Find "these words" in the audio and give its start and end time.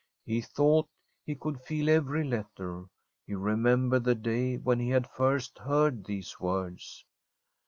6.05-7.05